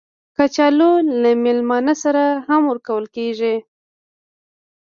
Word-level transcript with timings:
کچالو 0.35 0.91
له 1.21 1.31
میلمانه 1.43 1.93
سره 2.03 2.23
هم 2.47 2.61
ورکول 2.71 3.05
کېږي 3.15 3.55